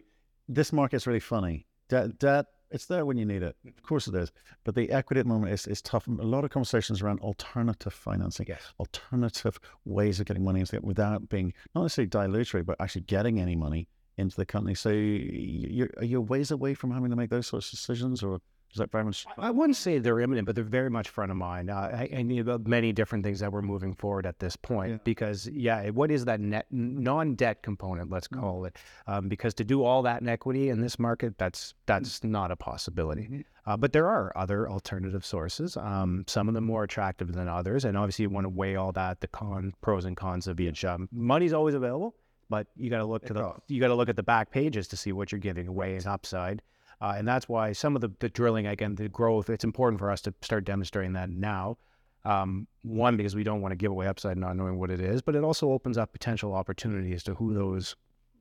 this 0.48 0.72
market's 0.72 1.06
really 1.06 1.20
funny. 1.20 1.66
Debt, 1.88 2.18
debt 2.18 2.46
it's 2.75 2.87
there 2.87 3.06
when 3.06 3.17
you 3.17 3.25
need 3.25 3.43
it. 3.43 3.56
Mm. 3.65 3.76
Of 3.79 3.82
course 3.85 4.09
it 4.09 4.15
is. 4.15 4.32
But 4.65 4.75
the 4.75 4.91
equity 4.91 5.21
at 5.21 5.26
the 5.26 5.32
moment 5.32 5.53
is, 5.53 5.67
is 5.67 5.81
tough. 5.81 6.06
A 6.09 6.11
lot 6.11 6.44
of 6.44 6.50
conversations 6.50 7.00
around 7.00 7.21
alternative 7.21 7.94
financing, 7.94 8.47
yes. 8.49 8.73
alternative 8.81 9.59
ways 9.85 10.21
of 10.21 10.26
getting 10.26 10.44
money 10.44 10.61
into 10.61 10.76
it 10.76 10.85
without 10.85 11.29
being 11.29 11.55
not 11.75 11.82
necessarily 11.82 12.11
dilutory, 12.11 12.67
but 12.67 12.76
actually 12.81 13.03
getting 13.03 13.41
any 13.41 13.55
money 13.56 13.88
into 14.17 14.37
the 14.37 14.44
company. 14.44 14.75
So 14.75 14.91
you're, 14.91 15.91
are 15.99 16.05
you 16.05 16.21
ways 16.21 16.50
away 16.50 16.75
from 16.75 16.91
having 16.91 17.11
to 17.11 17.17
make 17.17 17.31
those 17.31 17.47
sorts 17.47 17.69
of 17.69 17.79
decisions 17.79 18.23
or 18.23 18.41
is 18.75 18.79
that 18.79 18.91
very 18.91 19.05
much? 19.05 19.25
I 19.38 19.53
wouldn't 19.53 19.76
say 19.76 19.99
they're 19.99 20.19
imminent, 20.19 20.47
but 20.47 20.56
they're 20.56 20.65
very 20.65 20.91
much 20.91 21.09
front 21.09 21.31
of 21.31 21.37
mind. 21.37 21.71
Uh, 21.71 21.75
I, 21.75 22.09
I 22.17 22.23
need 22.23 22.41
about 22.41 22.67
many 22.67 22.93
different 22.93 23.25
things 23.25 23.38
that 23.38 23.53
we're 23.53 23.62
moving 23.62 23.94
forward 23.94 24.26
at 24.26 24.41
this 24.41 24.56
point 24.56 24.91
yeah. 24.91 24.99
because, 25.05 25.47
yeah, 25.47 25.91
what 25.91 26.11
is 26.11 26.25
that 26.25 26.41
net 26.41 26.67
non-debt 26.73 27.62
component? 27.62 28.11
Let's 28.11 28.26
mm-hmm. 28.26 28.41
call 28.41 28.56
mm-hmm. 28.56 28.67
it, 28.67 28.76
um, 29.06 29.29
because 29.29 29.55
to 29.55 29.65
do 29.65 29.85
all 29.85 30.03
that 30.03 30.23
in 30.23 30.29
equity 30.29 30.71
in 30.71 30.81
this 30.81 30.99
market, 30.99 31.38
that's 31.38 31.75
that's 31.87 32.19
mm-hmm. 32.19 32.32
not 32.32 32.50
a 32.50 32.56
possibility. 32.56 33.23
Mm-hmm. 33.23 33.41
Uh, 33.67 33.76
but 33.76 33.93
there 33.93 34.09
are 34.09 34.32
other 34.37 34.69
alternative 34.69 35.25
sources. 35.25 35.76
Um, 35.76 36.25
some 36.26 36.49
of 36.49 36.55
them 36.55 36.65
more 36.65 36.82
attractive 36.82 37.32
than 37.32 37.49
others, 37.49 37.85
and 37.85 37.97
obviously 37.97 38.25
you 38.25 38.31
want 38.31 38.44
to 38.44 38.50
weigh 38.50 38.75
all 38.75 38.91
that, 38.93 39.21
the 39.21 39.29
con 39.29 39.73
pros 39.82 40.05
and 40.05 40.17
cons 40.17 40.49
of 40.49 40.59
each. 40.59 40.85
Um, 40.85 41.09
money's 41.12 41.53
always 41.53 41.75
available, 41.75 42.17
but 42.50 42.67
you 42.76 42.91
got 42.91 42.99
to 42.99 43.06
look 43.06 43.25
to 43.26 43.32
the 43.32 43.53
you 43.69 43.81
got 43.81 43.88
to 43.88 43.94
look 43.94 44.09
at 44.09 44.17
the 44.17 44.23
back 44.25 44.50
pages 44.50 44.88
to 44.88 44.97
see 44.97 45.12
what 45.12 45.31
you're 45.31 45.38
giving 45.38 45.69
away 45.69 45.94
as 45.94 46.06
upside. 46.06 46.61
Uh, 47.00 47.14
and 47.17 47.26
that's 47.26 47.49
why 47.49 47.73
some 47.73 47.94
of 47.94 48.02
the, 48.02 48.11
the 48.20 48.29
drilling, 48.29 48.67
again, 48.67 48.94
the 48.94 49.08
growth, 49.08 49.50
it's 49.50 49.64
important 49.64 49.99
for 49.99 50.11
us 50.11 50.20
to 50.23 50.35
start 50.43 50.64
demonstrating 50.64 51.12
that 51.14 51.31
now. 51.31 51.76
Um, 52.25 52.67
one, 52.82 53.17
because 53.17 53.37
we 53.37 53.44
don't 53.44 53.61
want 53.61 53.73
to 53.73 53.76
give 53.76 53.91
away 53.91 54.06
upside 54.06 54.38
not 54.38 54.56
knowing 54.56 54.79
what 54.79 54.91
it 54.91 55.00
is, 55.00 55.20
but 55.20 55.37
it 55.37 55.44
also 55.44 55.70
opens 55.70 55.99
up 55.99 56.12
potential 56.12 56.55
opportunities 56.55 57.23
to 57.25 57.35
who 57.35 57.52
those, 57.52 57.96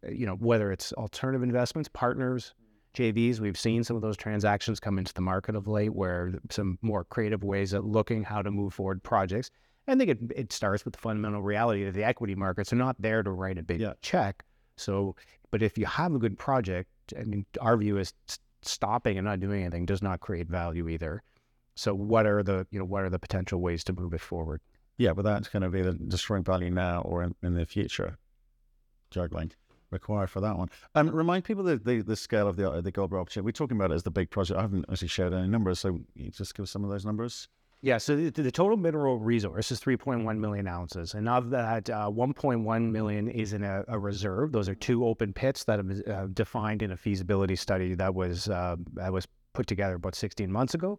you 0.10 0.26
know, 0.26 0.36
whether 0.36 0.72
it's 0.72 0.94
alternative 0.94 1.44
investments, 1.44 1.90
partners, 1.92 2.54
JVs. 2.96 3.40
We've 3.40 3.60
seen 3.60 3.84
some 3.84 3.96
of 3.96 4.02
those 4.02 4.16
transactions 4.16 4.80
come 4.80 4.98
into 4.98 5.14
the 5.14 5.22
market 5.22 5.56
of 5.56 5.68
late 5.68 5.94
where 5.94 6.34
some 6.50 6.78
more 6.82 7.04
creative 7.04 7.44
ways 7.44 7.74
at 7.74 7.84
looking 7.84 8.24
how 8.24 8.42
to 8.42 8.52
move 8.52 8.74
forward 8.74 9.04
projects. 9.04 9.50
I 9.88 9.96
think 9.96 10.10
it, 10.10 10.20
it 10.34 10.54
starts 10.54 10.86
with 10.86 10.94
the 10.94 11.00
fundamental 11.00 11.42
reality 11.42 11.84
that 11.84 11.94
the 11.94 12.06
equity 12.06 12.36
markets 12.36 12.72
are 12.72 12.78
not 12.78 12.96
there 13.02 13.22
to 13.22 13.32
write 13.32 13.58
a 13.58 13.64
big 13.64 13.82
yeah. 13.82 13.94
check. 14.02 14.44
So, 14.78 15.16
but 15.54 15.62
if 15.62 15.78
you 15.78 15.86
have 15.86 16.16
a 16.16 16.18
good 16.18 16.40
project, 16.40 16.90
I 17.16 17.26
mean, 17.26 17.46
our 17.62 17.78
view 17.78 18.00
is 18.00 18.12
stopping 18.64 19.20
and 19.20 19.26
not 19.26 19.40
doing 19.40 19.62
anything 19.62 19.86
does 19.86 20.02
not 20.02 20.20
create 20.20 20.48
value 20.48 20.90
either. 20.90 21.22
So 21.76 21.94
what 21.94 22.26
are 22.26 22.42
the 22.42 22.66
you 22.72 22.80
know 22.80 22.86
what 22.86 23.04
are 23.04 23.10
the 23.12 23.20
potential 23.20 23.62
ways 23.62 23.84
to 23.84 23.94
move 23.94 24.16
it 24.16 24.22
forward? 24.22 24.62
Yeah, 24.98 25.14
but 25.14 25.22
that's 25.22 25.50
going 25.50 25.62
to 25.62 25.70
be 25.70 25.84
the 25.84 25.94
destroying 25.94 26.44
value 26.44 26.72
now 26.72 27.02
or 27.02 27.22
in, 27.22 27.36
in 27.44 27.54
the 27.54 27.68
future. 27.68 28.18
Juggling 29.12 29.52
required 29.92 30.32
for 30.32 30.42
that 30.42 30.58
one. 30.58 30.72
Um, 30.96 31.12
remind 31.12 31.44
people 31.44 31.64
the, 31.64 31.78
the, 31.78 32.02
the 32.02 32.16
scale 32.16 32.48
of 32.48 32.56
the 32.56 32.82
the 32.82 32.92
gold 32.92 33.14
opportunity. 33.14 33.46
We're 33.46 33.52
talking 33.52 33.78
about 33.78 33.92
it 33.92 33.94
as 33.94 34.02
the 34.02 34.10
big 34.10 34.32
project. 34.32 34.58
I 34.58 34.64
haven't 34.64 34.86
actually 34.90 35.10
shared 35.10 35.36
any 35.36 35.48
numbers, 35.48 35.78
so 35.78 36.00
just 36.32 36.56
give 36.56 36.64
us 36.64 36.72
some 36.72 36.84
of 36.84 36.90
those 36.90 37.06
numbers. 37.06 37.48
Yeah, 37.84 37.98
so 37.98 38.16
the, 38.16 38.30
the, 38.30 38.50
total 38.50 38.78
mineral 38.78 39.20
resource 39.20 39.70
is 39.70 39.82
3.1 39.82 40.38
million 40.38 40.70
ounces, 40.70 41.16
and 41.16 41.28
of 41.28 41.50
that, 41.50 41.90
uh, 41.90 42.10
1.1 42.10 42.92
million 42.92 43.28
is 43.28 43.52
in 43.52 43.62
a, 43.62 43.84
a, 43.90 44.00
reserve. 44.00 44.54
Those 44.54 44.70
are 44.70 44.76
two 44.76 45.06
open 45.06 45.34
pits 45.34 45.66
that 45.66 45.80
have 45.80 46.08
uh, 46.08 46.28
defined 46.28 46.82
in 46.82 46.94
a 46.94 46.98
feasibility 46.98 47.58
study 47.58 47.94
that 47.96 48.16
was 48.16 48.48
uh, 48.48 48.78
that 48.94 49.12
was 49.12 49.28
put 49.52 49.68
together 49.68 49.96
about 49.96 50.16
16 50.16 50.50
months 50.50 50.76
ago. 50.76 50.98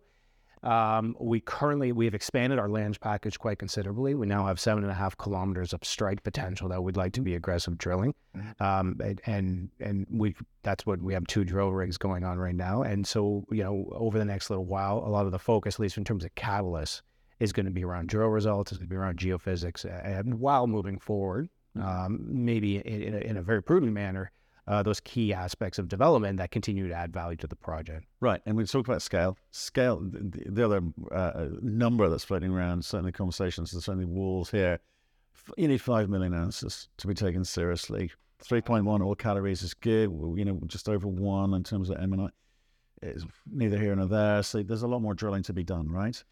Um, 0.64 1.14
we 1.20 1.40
currently 1.40 1.93
we 1.93 2.06
have 2.06 2.14
expanded 2.14 2.58
our 2.58 2.70
land 2.70 2.99
package 3.00 3.38
quite 3.38 3.58
considerably. 3.58 4.14
We 4.14 4.26
now 4.26 4.46
have 4.46 4.58
seven 4.58 4.82
and 4.82 4.90
a 4.90 4.94
half 4.94 5.16
kilometers 5.19 5.75
of 5.75 5.84
strike 5.84 6.22
potential 6.22 6.70
that 6.70 6.82
we'd 6.82 6.96
like 6.96 7.12
to 7.14 7.20
be 7.20 7.34
aggressive 7.34 7.76
drilling, 7.76 8.14
mm-hmm. 8.34 8.62
um, 8.62 8.99
and 9.26 9.69
and 9.78 10.06
we 10.11 10.34
that's 10.62 10.87
what 10.87 11.02
we 11.02 11.12
have 11.12 11.26
two 11.26 11.44
drill 11.44 11.70
rigs 11.70 11.99
going 11.99 12.25
on 12.25 12.38
right 12.38 12.55
now. 12.55 12.82
And 12.82 13.06
so 13.06 13.44
you 13.50 13.62
know 13.62 13.87
over 13.93 14.19
the 14.19 14.25
next 14.25 14.49
little 14.49 14.64
while, 14.64 14.99
a 14.99 15.11
lot 15.11 15.26
of 15.26 15.32
the 15.32 15.38
focus, 15.38 15.75
at 15.75 15.81
least 15.81 15.99
in 15.99 16.05
terms 16.05 16.25
of 16.25 16.34
catalysts, 16.34 17.02
is 17.40 17.52
going 17.52 17.66
to 17.66 17.72
be 17.72 17.85
around 17.85 18.09
drill 18.09 18.28
results. 18.28 18.73
It's 18.73 18.78
going 18.78 18.88
to 18.88 18.90
be 18.90 18.97
around 18.97 19.18
geophysics, 19.18 19.85
and 19.85 20.40
while 20.40 20.66
moving 20.66 20.99
forward, 20.99 21.50
mm-hmm. 21.76 21.87
um, 21.87 22.21
maybe 22.23 22.76
in, 22.78 23.02
in, 23.02 23.14
a, 23.14 23.18
in 23.18 23.37
a 23.37 23.42
very 23.42 23.62
prudent 23.62 23.92
manner 23.92 24.33
uh, 24.66 24.83
those 24.83 25.00
key 25.00 25.33
aspects 25.33 25.78
of 25.78 25.88
development 25.88 26.38
that 26.38 26.50
continue 26.50 26.88
to 26.88 26.94
add 26.94 27.12
value 27.12 27.37
to 27.37 27.47
the 27.47 27.56
project. 27.56 28.06
Right, 28.21 28.40
and 28.47 28.56
we 28.56 28.64
talked 28.64 28.88
about 28.88 29.02
scale. 29.02 29.37
Scale, 29.50 30.00
the, 30.00 30.42
the 30.47 30.64
other 30.64 30.83
uh, 31.12 31.49
number 31.61 32.09
that's 32.09 32.25
floating 32.25 32.52
around, 32.52 32.85
certainly 32.85 33.12
conversations, 33.12 33.73
there's 33.73 33.85
certainly 33.85 34.06
walls 34.06 34.50
here. 34.50 34.80
You 35.56 35.68
need 35.68 35.80
five 35.80 36.09
million 36.09 36.33
ounces 36.33 36.88
to 36.99 37.06
be 37.06 37.14
taken 37.14 37.44
seriously. 37.44 38.11
Three 38.38 38.61
point 38.61 38.85
one 38.85 39.02
all 39.02 39.14
calories 39.14 39.62
is 39.62 39.75
good. 39.75 40.11
You 40.37 40.44
know, 40.44 40.61
just 40.66 40.88
over 40.88 41.09
one 41.09 41.54
in 41.54 41.62
terms 41.62 41.90
of 41.90 41.99
M&I. 41.99 42.28
It's 43.02 43.25
neither 43.50 43.78
here 43.78 43.94
nor 43.94 44.06
there. 44.06 44.42
So 44.42 44.62
there's 44.62 44.83
a 44.83 44.88
lot 44.88 45.02
more 45.02 45.14
drilling 45.14 45.42
to 45.44 45.52
be 45.52 45.64
done, 45.64 45.90
right? 45.90 46.23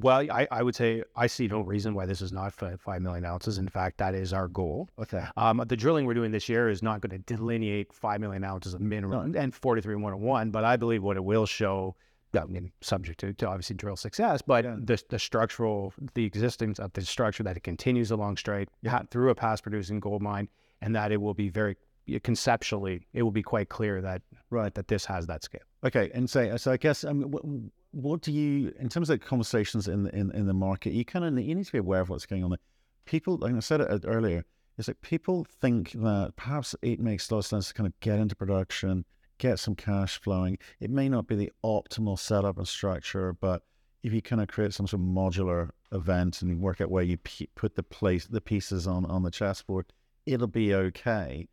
Well, 0.00 0.24
I, 0.30 0.46
I 0.50 0.62
would 0.62 0.76
say 0.76 1.02
I 1.16 1.26
see 1.26 1.48
no 1.48 1.60
reason 1.60 1.92
why 1.92 2.06
this 2.06 2.22
is 2.22 2.32
not 2.32 2.52
five 2.52 3.02
million 3.02 3.24
ounces. 3.24 3.58
In 3.58 3.68
fact, 3.68 3.98
that 3.98 4.14
is 4.14 4.32
our 4.32 4.46
goal. 4.46 4.88
Okay. 4.98 5.24
Um, 5.36 5.62
the 5.66 5.76
drilling 5.76 6.06
we're 6.06 6.14
doing 6.14 6.30
this 6.30 6.48
year 6.48 6.68
is 6.68 6.82
not 6.82 7.00
going 7.00 7.10
to 7.10 7.18
delineate 7.18 7.92
five 7.92 8.20
million 8.20 8.44
ounces 8.44 8.74
of 8.74 8.80
mineral 8.80 9.24
no. 9.24 9.40
and 9.40 9.52
43101, 9.52 10.50
but 10.50 10.64
I 10.64 10.76
believe 10.76 11.02
what 11.02 11.16
it 11.16 11.24
will 11.24 11.46
show, 11.46 11.96
I 12.32 12.44
mean, 12.44 12.70
subject 12.80 13.18
to, 13.20 13.32
to 13.34 13.48
obviously 13.48 13.74
drill 13.74 13.96
success, 13.96 14.40
but 14.40 14.64
yeah. 14.64 14.76
the, 14.78 15.02
the 15.08 15.18
structural, 15.18 15.92
the 16.14 16.24
existence 16.24 16.78
of 16.78 16.92
the 16.92 17.02
structure 17.02 17.42
that 17.42 17.56
it 17.56 17.64
continues 17.64 18.12
along 18.12 18.36
straight 18.36 18.68
yeah. 18.82 19.02
through 19.10 19.30
a 19.30 19.34
past 19.34 19.64
producing 19.64 19.98
gold 19.98 20.22
mine, 20.22 20.48
and 20.80 20.94
that 20.94 21.10
it 21.10 21.20
will 21.20 21.34
be 21.34 21.48
very 21.48 21.76
conceptually, 22.22 23.06
it 23.12 23.22
will 23.22 23.32
be 23.32 23.42
quite 23.42 23.68
clear 23.68 24.00
that 24.00 24.22
right 24.50 24.74
that 24.74 24.88
this 24.88 25.04
has 25.04 25.26
that 25.26 25.42
scale. 25.42 25.60
Okay, 25.84 26.10
and 26.14 26.30
so 26.30 26.56
so 26.56 26.72
I 26.72 26.76
guess 26.76 27.04
um, 27.04 27.70
what, 28.02 28.20
do 28.20 28.32
you 28.32 28.72
in 28.78 28.88
terms 28.88 29.10
of 29.10 29.20
conversations 29.20 29.88
in 29.88 30.04
the, 30.04 30.14
in 30.14 30.30
in 30.30 30.46
the 30.46 30.54
market? 30.54 30.92
You 30.92 31.04
kind 31.04 31.24
of 31.24 31.44
you 31.44 31.54
need 31.54 31.66
to 31.66 31.72
be 31.72 31.78
aware 31.78 32.00
of 32.00 32.08
what's 32.08 32.26
going 32.26 32.44
on. 32.44 32.50
There. 32.50 32.58
People, 33.06 33.38
like 33.38 33.54
I 33.54 33.60
said 33.60 33.80
it 33.80 34.04
earlier, 34.06 34.44
is 34.76 34.86
that 34.86 35.00
people 35.02 35.44
think 35.60 35.92
that 35.92 36.34
perhaps 36.36 36.76
it 36.82 37.00
makes 37.00 37.28
a 37.28 37.34
lot 37.34 37.40
of 37.40 37.46
sense 37.46 37.68
to 37.68 37.74
kind 37.74 37.86
of 37.88 37.98
get 38.00 38.20
into 38.20 38.36
production, 38.36 39.04
get 39.38 39.58
some 39.58 39.74
cash 39.74 40.20
flowing. 40.20 40.58
It 40.78 40.90
may 40.90 41.08
not 41.08 41.26
be 41.26 41.34
the 41.34 41.52
optimal 41.64 42.18
setup 42.18 42.58
and 42.58 42.68
structure, 42.68 43.32
but 43.32 43.62
if 44.04 44.12
you 44.12 44.22
kind 44.22 44.40
of 44.40 44.48
create 44.48 44.74
some 44.74 44.86
sort 44.86 45.02
of 45.02 45.08
modular 45.08 45.70
event 45.90 46.42
and 46.42 46.60
work 46.60 46.80
out 46.80 46.90
where 46.90 47.02
you 47.02 47.16
p- 47.16 47.48
put 47.56 47.74
the 47.74 47.82
place 47.82 48.26
the 48.26 48.40
pieces 48.40 48.86
on 48.86 49.06
on 49.06 49.24
the 49.24 49.30
chessboard, 49.30 49.86
it'll 50.24 50.46
be 50.46 50.72
okay. 50.72 51.48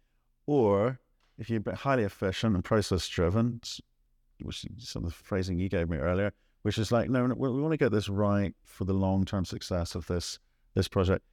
Or 0.46 1.00
if 1.40 1.50
you're 1.50 1.64
highly 1.74 2.04
efficient 2.04 2.54
and 2.54 2.64
process 2.64 3.08
driven, 3.08 3.62
which 4.42 4.66
is 4.66 4.90
some 4.90 5.04
of 5.04 5.10
the 5.10 5.16
phrasing 5.16 5.60
you 5.60 5.70
gave 5.70 5.90
me 5.90 5.98
earlier, 5.98 6.32
which 6.64 6.78
is 6.78 6.92
like, 6.92 7.10
no, 7.10 7.26
no 7.26 7.36
we, 7.36 7.50
we 7.50 7.62
want 7.62 7.74
to 7.74 7.78
get 7.78 7.92
this 7.92 8.10
right 8.10 8.54
for 8.64 8.86
the 8.86 8.94
long 8.94 9.26
term 9.26 9.46
success 9.46 9.96
of 9.96 10.08
this 10.08 10.40
this 10.74 10.88
project. 10.88 11.24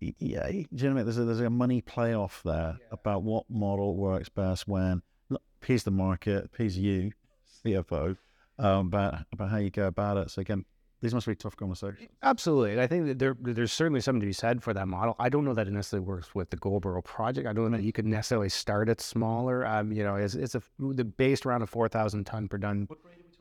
Yeah, 0.00 0.48
you 0.48 0.62
know 0.62 0.66
what 0.70 0.82
I 0.82 0.94
mean? 0.94 1.04
There's 1.04 1.18
a, 1.18 1.24
there's 1.24 1.40
a 1.40 1.50
money 1.50 1.82
playoff 1.82 2.42
there 2.42 2.78
about 2.90 3.22
what 3.22 3.44
model 3.50 3.96
works 3.96 4.30
best 4.30 4.66
when 4.66 5.02
look, 5.28 5.42
the 5.60 5.90
market, 5.90 6.52
pays 6.52 6.78
you, 6.78 7.12
CFO, 7.64 8.16
um, 8.58 8.86
about 8.86 9.26
about 9.32 9.50
how 9.50 9.58
you 9.58 9.70
go 9.70 9.86
about 9.86 10.16
it. 10.16 10.30
So 10.30 10.40
again, 10.40 10.64
these 11.00 11.14
must 11.14 11.26
be 11.26 11.34
tough 11.34 11.56
conversations. 11.56 12.08
Absolutely, 12.22 12.72
and 12.72 12.80
I 12.80 12.86
think 12.86 13.06
that 13.06 13.18
there 13.18 13.36
there's 13.40 13.72
certainly 13.72 14.00
something 14.00 14.20
to 14.20 14.26
be 14.26 14.32
said 14.32 14.62
for 14.62 14.72
that 14.74 14.86
model. 14.88 15.16
I 15.18 15.28
don't 15.28 15.44
know 15.44 15.54
that 15.54 15.66
it 15.66 15.72
necessarily 15.72 16.06
works 16.06 16.34
with 16.34 16.50
the 16.50 16.56
Goldboro 16.58 17.02
project. 17.04 17.46
I 17.46 17.52
don't 17.52 17.70
know 17.70 17.76
that 17.76 17.82
you 17.84 17.92
could 17.92 18.06
necessarily 18.06 18.48
start 18.48 18.88
it 18.88 19.00
smaller. 19.00 19.66
Um, 19.66 19.92
you 19.92 20.02
know, 20.04 20.16
it's, 20.16 20.34
it's 20.34 20.54
a 20.54 20.62
the 20.78 21.04
based 21.04 21.46
around 21.46 21.62
a 21.62 21.66
four 21.66 21.88
thousand 21.88 22.24
ton 22.24 22.48
per 22.48 22.58
ton. 22.58 22.86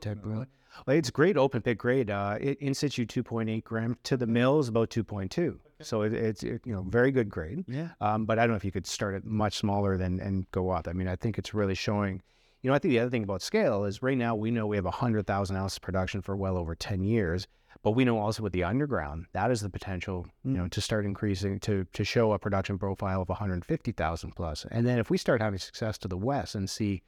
type 0.01 0.23
of- 0.23 0.47
Well, 0.87 0.95
it's 0.95 1.09
great 1.09 1.35
open 1.35 1.61
pit 1.61 1.77
grade. 1.77 2.09
Uh, 2.09 2.37
it, 2.39 2.59
in 2.59 2.73
situ 2.73 3.05
two 3.05 3.23
point 3.23 3.49
eight 3.49 3.63
gram 3.65 3.97
to 4.03 4.15
the 4.15 4.27
mill 4.27 4.59
is 4.59 4.67
about 4.69 4.89
two 4.89 5.03
point 5.03 5.31
two. 5.31 5.59
So 5.81 6.03
it, 6.03 6.13
it's 6.13 6.43
it, 6.43 6.61
you 6.65 6.73
know 6.73 6.83
very 6.87 7.11
good 7.11 7.29
grade. 7.29 7.65
Yeah. 7.67 7.89
Um, 7.99 8.25
but 8.25 8.37
I 8.39 8.43
don't 8.43 8.51
know 8.51 8.57
if 8.57 8.65
you 8.65 8.71
could 8.71 8.87
start 8.87 9.15
it 9.15 9.25
much 9.25 9.57
smaller 9.57 9.97
than 9.97 10.19
and 10.19 10.49
go 10.51 10.69
up. 10.69 10.87
I 10.87 10.93
mean, 10.93 11.07
I 11.07 11.15
think 11.15 11.37
it's 11.37 11.53
really 11.53 11.75
showing. 11.75 12.21
You 12.61 12.69
know, 12.69 12.75
I 12.75 12.79
think 12.79 12.91
the 12.91 12.99
other 12.99 13.09
thing 13.09 13.23
about 13.23 13.41
scale 13.41 13.85
is 13.85 14.03
right 14.03 14.17
now 14.17 14.35
we 14.35 14.51
know 14.51 14.67
we 14.67 14.75
have 14.75 14.85
hundred 14.85 15.25
thousand 15.25 15.55
ounces 15.55 15.77
of 15.77 15.81
production 15.81 16.21
for 16.21 16.35
well 16.35 16.57
over 16.57 16.75
ten 16.75 17.03
years, 17.03 17.47
but 17.83 17.91
we 17.91 18.03
know 18.03 18.19
also 18.19 18.43
with 18.43 18.51
the 18.51 18.65
underground 18.65 19.27
that 19.31 19.49
is 19.49 19.61
the 19.61 19.69
potential. 19.69 20.27
You 20.43 20.51
know, 20.51 20.63
mm. 20.63 20.71
to 20.71 20.81
start 20.81 21.05
increasing 21.05 21.59
to 21.61 21.85
to 21.93 22.03
show 22.03 22.33
a 22.33 22.39
production 22.39 22.77
profile 22.77 23.21
of 23.21 23.29
one 23.29 23.37
hundred 23.37 23.63
fifty 23.63 23.93
thousand 23.93 24.35
plus. 24.35 24.65
And 24.71 24.85
then 24.85 24.99
if 24.99 25.09
we 25.09 25.17
start 25.17 25.41
having 25.41 25.59
success 25.59 25.97
to 25.99 26.09
the 26.09 26.17
west 26.17 26.55
and 26.55 26.69
see 26.69 27.01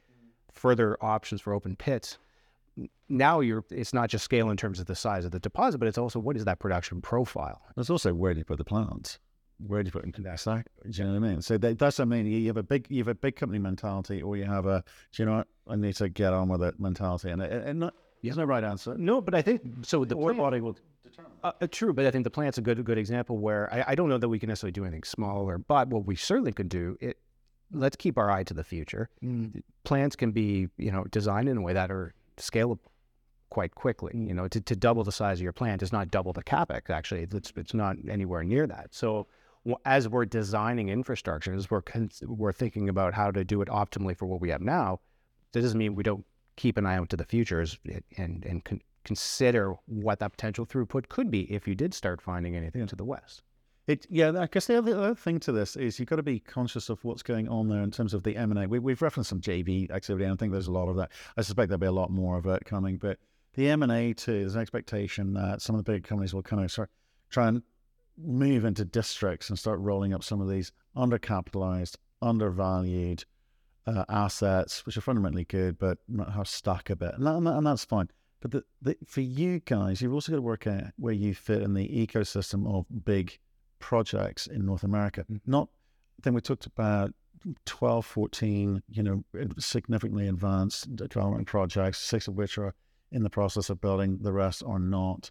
further 0.52 0.96
options 1.02 1.42
for 1.42 1.52
open 1.52 1.76
pits, 1.76 2.16
now 3.10 3.40
you're 3.40 3.64
it's 3.70 3.92
not 3.92 4.08
just 4.08 4.24
scale 4.24 4.48
in 4.48 4.56
terms 4.56 4.80
of 4.80 4.86
the 4.86 4.94
size 4.94 5.26
of 5.26 5.32
the 5.32 5.38
deposit, 5.38 5.78
but 5.78 5.88
it's 5.88 5.98
also 5.98 6.18
what 6.18 6.36
is 6.36 6.46
that 6.46 6.60
production 6.60 7.02
profile. 7.02 7.60
It's 7.76 7.90
also 7.90 8.14
where 8.14 8.32
do 8.32 8.38
you 8.38 8.44
put 8.46 8.56
the 8.56 8.64
plants? 8.64 9.18
Where 9.66 9.82
do 9.82 9.88
you 9.88 9.92
put 9.92 10.04
into 10.04 10.22
that 10.22 10.40
stack? 10.40 10.66
Do 10.82 10.90
you 10.90 11.04
know 11.04 11.20
what 11.20 11.26
I 11.26 11.30
mean? 11.30 11.42
So 11.42 11.58
that, 11.58 11.78
that's 11.78 11.98
what 11.98 12.04
I 12.04 12.08
mean. 12.08 12.26
You 12.26 12.46
have 12.48 12.56
a 12.56 12.62
big, 12.62 12.86
you 12.88 12.98
have 12.98 13.08
a 13.08 13.14
big 13.14 13.36
company 13.36 13.58
mentality, 13.58 14.22
or 14.22 14.36
you 14.36 14.44
have 14.44 14.66
a, 14.66 14.84
do 15.12 15.22
you 15.22 15.26
know 15.26 15.36
what? 15.38 15.48
I 15.68 15.76
need 15.76 15.94
to 15.96 16.08
get 16.08 16.32
on 16.32 16.48
with 16.48 16.62
it 16.62 16.80
mentality, 16.80 17.30
and 17.30 17.40
and, 17.42 17.68
and 17.68 17.80
not, 17.80 17.94
there's 18.22 18.36
no 18.36 18.44
right 18.44 18.64
answer. 18.64 18.96
No, 18.96 19.20
but 19.20 19.34
I 19.34 19.42
think 19.42 19.62
so. 19.82 20.04
The 20.04 20.14
Ore 20.14 20.30
plant- 20.30 20.38
body 20.38 20.60
will 20.60 20.76
determine. 21.04 21.32
Uh, 21.44 21.52
uh, 21.60 21.66
true, 21.70 21.92
but 21.92 22.06
I 22.06 22.10
think 22.10 22.24
the 22.24 22.30
plant's 22.30 22.58
a 22.58 22.62
good 22.62 22.84
good 22.84 22.98
example 22.98 23.38
where 23.38 23.72
I, 23.72 23.84
I 23.88 23.94
don't 23.94 24.08
know 24.08 24.18
that 24.18 24.28
we 24.28 24.38
can 24.38 24.48
necessarily 24.48 24.72
do 24.72 24.84
anything 24.84 25.04
smaller, 25.04 25.58
but 25.58 25.88
what 25.88 26.06
we 26.06 26.16
certainly 26.16 26.52
could 26.52 26.68
do 26.68 26.96
it. 27.00 27.18
Let's 27.74 27.96
keep 27.96 28.18
our 28.18 28.30
eye 28.30 28.42
to 28.44 28.54
the 28.54 28.64
future. 28.64 29.08
Mm. 29.24 29.62
Plants 29.84 30.14
can 30.14 30.30
be 30.32 30.68
you 30.76 30.92
know 30.92 31.04
designed 31.04 31.48
in 31.48 31.56
a 31.56 31.62
way 31.62 31.72
that 31.72 31.90
are 31.90 32.12
scalable 32.36 32.80
quite 33.50 33.74
quickly. 33.74 34.12
Mm. 34.14 34.28
You 34.28 34.34
know, 34.34 34.48
to, 34.48 34.60
to 34.60 34.76
double 34.76 35.04
the 35.04 35.12
size 35.12 35.38
of 35.38 35.42
your 35.42 35.52
plant 35.52 35.82
is 35.82 35.92
not 35.92 36.10
double 36.10 36.32
the 36.32 36.42
capex. 36.42 36.90
Actually, 36.90 37.28
it's 37.30 37.52
it's 37.56 37.74
not 37.74 37.96
anywhere 38.08 38.42
near 38.42 38.66
that. 38.66 38.88
So 38.90 39.26
as 39.84 40.08
we're 40.08 40.24
designing 40.24 40.88
infrastructure, 40.88 41.52
as 41.52 41.70
we're 41.70 41.82
we're 42.26 42.52
thinking 42.52 42.88
about 42.88 43.14
how 43.14 43.30
to 43.30 43.44
do 43.44 43.62
it 43.62 43.68
optimally 43.68 44.16
for 44.16 44.26
what 44.26 44.40
we 44.40 44.50
have 44.50 44.60
now, 44.60 45.00
that 45.52 45.60
doesn't 45.60 45.78
mean 45.78 45.94
we 45.94 46.02
don't 46.02 46.24
keep 46.56 46.76
an 46.76 46.86
eye 46.86 46.96
out 46.96 47.08
to 47.10 47.16
the 47.16 47.24
future 47.24 47.60
as- 47.60 47.78
and 48.16 48.44
and 48.44 48.64
con- 48.64 48.82
consider 49.04 49.74
what 49.86 50.18
that 50.20 50.32
potential 50.32 50.66
throughput 50.66 51.08
could 51.08 51.30
be 51.30 51.52
if 51.52 51.66
you 51.66 51.74
did 51.74 51.92
start 51.94 52.20
finding 52.20 52.56
anything 52.56 52.86
to 52.86 52.96
the 52.96 53.04
west. 53.04 53.42
It, 53.88 54.06
yeah, 54.08 54.32
I 54.38 54.46
guess 54.46 54.66
the 54.66 54.78
other, 54.78 54.96
other 54.96 55.14
thing 55.14 55.40
to 55.40 55.50
this 55.50 55.74
is 55.74 55.98
you've 55.98 56.08
got 56.08 56.16
to 56.16 56.22
be 56.22 56.38
conscious 56.38 56.88
of 56.88 57.04
what's 57.04 57.22
going 57.24 57.48
on 57.48 57.68
there 57.68 57.82
in 57.82 57.90
terms 57.90 58.14
of 58.14 58.22
the 58.22 58.36
M 58.36 58.52
and 58.52 58.60
A. 58.60 58.68
We, 58.68 58.78
we've 58.78 59.02
referenced 59.02 59.30
some 59.30 59.40
JV 59.40 59.90
activity, 59.90 60.24
and 60.24 60.32
I 60.32 60.36
think 60.36 60.52
there's 60.52 60.68
a 60.68 60.72
lot 60.72 60.88
of 60.88 60.96
that. 60.96 61.10
I 61.36 61.42
suspect 61.42 61.68
there'll 61.68 61.80
be 61.80 61.86
a 61.86 61.92
lot 61.92 62.10
more 62.10 62.38
of 62.38 62.46
it 62.46 62.64
coming. 62.64 62.96
But 62.96 63.18
the 63.54 63.68
M 63.68 63.82
and 63.82 63.90
A 63.90 64.12
too, 64.12 64.40
there's 64.40 64.54
an 64.54 64.60
expectation 64.60 65.34
that 65.34 65.62
some 65.62 65.74
of 65.74 65.84
the 65.84 65.92
big 65.92 66.04
companies 66.04 66.32
will 66.32 66.42
kind 66.42 66.62
of 66.62 66.70
start 66.70 66.90
try 67.28 67.48
and 67.48 67.62
move 68.18 68.64
into 68.64 68.84
districts 68.84 69.48
and 69.48 69.58
start 69.58 69.80
rolling 69.80 70.12
up 70.12 70.22
some 70.24 70.40
of 70.40 70.48
these 70.48 70.72
undercapitalized, 70.96 71.96
undervalued 72.20 73.24
uh, 73.86 74.04
assets, 74.08 74.84
which 74.86 74.96
are 74.96 75.00
fundamentally 75.02 75.44
good, 75.44 75.78
but 75.78 75.98
might 76.08 76.30
have 76.30 76.48
stuck 76.48 76.90
a 76.90 76.96
bit, 76.96 77.14
and, 77.14 77.26
that, 77.26 77.34
and, 77.34 77.46
that- 77.46 77.56
and 77.56 77.66
that's 77.66 77.84
fine. 77.84 78.08
But 78.40 78.50
the, 78.50 78.64
the, 78.80 78.96
for 79.06 79.20
you 79.20 79.60
guys, 79.60 80.02
you've 80.02 80.12
also 80.12 80.32
got 80.32 80.36
to 80.36 80.42
work 80.42 80.66
out 80.66 80.86
where 80.96 81.14
you 81.14 81.32
fit 81.32 81.62
in 81.62 81.74
the 81.74 81.88
ecosystem 81.88 82.66
of 82.72 82.86
big 83.04 83.38
projects 83.78 84.48
in 84.48 84.66
North 84.66 84.82
America. 84.82 85.24
Not, 85.46 85.68
I 86.18 86.22
think 86.22 86.34
we 86.34 86.40
talked 86.40 86.66
about 86.66 87.12
12, 87.66 88.04
14, 88.04 88.82
you 88.88 89.02
know, 89.02 89.24
significantly 89.58 90.26
advanced 90.26 90.94
development 90.96 91.46
projects, 91.46 91.98
six 91.98 92.26
of 92.26 92.34
which 92.34 92.58
are 92.58 92.74
in 93.12 93.22
the 93.22 93.30
process 93.30 93.70
of 93.70 93.80
building, 93.80 94.18
the 94.22 94.32
rest 94.32 94.62
are 94.66 94.78
not. 94.80 95.30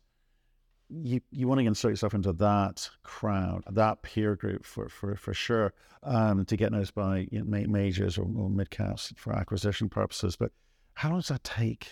You 0.94 1.22
you 1.32 1.48
want 1.48 1.62
to 1.62 1.66
insert 1.66 1.92
yourself 1.92 2.14
into 2.14 2.34
that 2.34 2.90
crowd, 3.04 3.64
that 3.70 4.02
peer 4.02 4.36
group 4.36 4.66
for 4.66 4.90
for, 4.90 5.16
for 5.16 5.34
sure, 5.34 5.74
um, 6.04 6.44
to 6.46 6.58
get 6.58 6.72
noticed 6.72 6.96
by 6.96 7.28
you 7.32 7.44
know, 7.44 7.68
majors 7.68 8.18
or, 8.18 8.24
or 8.24 8.50
mid 8.50 8.70
caps 8.70 9.14
for 9.16 9.34
acquisition 9.34 9.88
purposes. 9.88 10.36
But 10.36 10.52
how 10.96 11.10
long 11.10 11.20
does 11.20 11.30
that 11.30 11.44
take? 11.44 11.88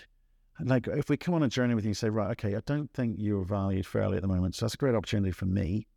Like, 0.62 0.88
if 0.88 1.10
we 1.10 1.16
come 1.16 1.36
on 1.36 1.44
a 1.44 1.48
journey 1.48 1.74
with 1.74 1.86
you 1.86 1.90
and 1.90 1.98
say, 1.98 2.10
right, 2.10 2.32
okay, 2.32 2.56
I 2.56 2.62
don't 2.66 2.92
think 2.94 3.16
you're 3.18 3.46
valued 3.46 3.86
fairly 3.86 4.18
at 4.18 4.22
the 4.22 4.28
moment, 4.28 4.56
so 4.56 4.66
that's 4.66 4.74
a 4.74 4.78
great 4.78 4.94
opportunity 4.94 5.32
for 5.32 5.46
me. 5.46 5.88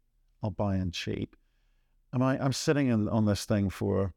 I'll 0.41 0.51
buy 0.51 0.77
in 0.77 0.93
cheap. 0.93 1.35
Am 2.15 2.23
I? 2.23 2.39
I'm 2.43 2.53
sitting 2.53 2.87
in, 2.87 3.09
on 3.09 3.25
this 3.25 3.45
thing 3.45 3.71
for 3.71 4.13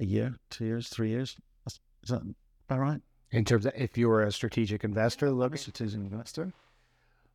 a 0.00 0.04
year, 0.04 0.36
two 0.50 0.66
years, 0.66 0.88
three 0.88 1.08
years. 1.08 1.36
That's, 1.64 1.80
is 2.02 2.10
that 2.10 2.22
about 2.68 2.80
right? 2.80 3.00
In 3.30 3.46
terms 3.46 3.64
of 3.64 3.72
if 3.74 3.96
you 3.96 4.08
were 4.08 4.24
a 4.24 4.32
strategic 4.32 4.84
investor, 4.84 5.30
look, 5.30 5.54
a 5.54 5.58
strategic 5.58 6.00
investor. 6.00 6.52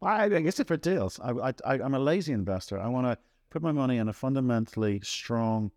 I, 0.01 0.25
I 0.25 0.41
guess 0.41 0.55
different 0.55 0.83
deals. 0.83 1.19
I, 1.19 1.53
I, 1.65 1.73
I'm 1.73 1.95
a 1.95 1.99
lazy 1.99 2.33
investor. 2.33 2.79
I 2.79 2.87
want 2.87 3.07
to 3.07 3.17
put 3.49 3.61
my 3.61 3.71
money 3.71 3.97
in 3.97 4.09
a 4.09 4.13
fundamentally 4.13 4.99
strong 5.03 5.71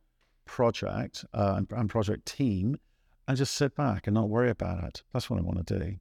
project 0.44 1.24
uh, 1.32 1.54
and, 1.56 1.66
and 1.72 1.88
project 1.88 2.26
team, 2.26 2.76
and 3.28 3.36
just 3.36 3.54
sit 3.54 3.74
back 3.76 4.06
and 4.06 4.14
not 4.14 4.28
worry 4.28 4.50
about 4.50 4.84
it. 4.84 5.02
That's 5.12 5.30
what 5.30 5.38
I 5.38 5.42
want 5.42 5.66
to 5.66 5.78
do. 5.78 5.96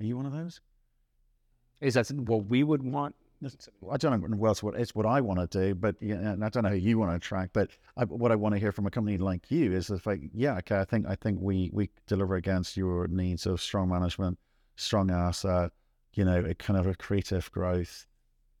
Are 0.00 0.04
you 0.04 0.16
one 0.16 0.26
of 0.26 0.32
those? 0.32 0.60
is 1.84 1.94
that 1.94 2.10
what 2.12 2.46
we 2.46 2.62
would 2.62 2.82
want? 2.82 3.14
I 3.90 3.98
don't 3.98 4.22
know 4.22 4.36
what 4.38 4.48
else 4.48 4.62
what 4.62 4.74
it's 4.74 4.94
what 4.94 5.04
I 5.04 5.20
want 5.20 5.38
to 5.38 5.46
do, 5.46 5.74
but 5.74 5.96
yeah, 6.00 6.14
and 6.14 6.42
I 6.42 6.48
don't 6.48 6.62
know 6.62 6.70
who 6.70 6.76
you 6.76 6.98
want 6.98 7.10
to 7.10 7.16
attract. 7.16 7.52
But 7.52 7.70
I, 7.96 8.04
what 8.04 8.32
I 8.32 8.36
want 8.36 8.54
to 8.54 8.58
hear 8.58 8.72
from 8.72 8.86
a 8.86 8.90
company 8.90 9.18
like 9.18 9.50
you 9.50 9.72
is 9.72 9.90
if 9.90 10.06
like, 10.06 10.22
yeah, 10.32 10.56
okay, 10.58 10.78
I 10.78 10.84
think 10.84 11.06
I 11.06 11.14
think 11.14 11.40
we 11.42 11.70
we 11.72 11.90
deliver 12.06 12.36
against 12.36 12.76
your 12.76 13.06
needs 13.08 13.44
of 13.44 13.60
strong 13.60 13.90
management, 13.90 14.38
strong 14.76 15.10
asset, 15.10 15.72
you 16.14 16.24
know, 16.24 16.44
a 16.44 16.54
kind 16.54 16.78
of 16.78 16.86
a 16.86 16.94
creative 16.94 17.50
growth. 17.52 18.06